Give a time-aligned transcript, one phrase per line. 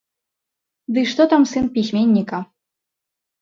[0.95, 2.41] Ды што там сын пісьменніка.